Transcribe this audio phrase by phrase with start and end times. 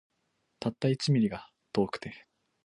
[0.59, 2.25] たった一ミリが遠くて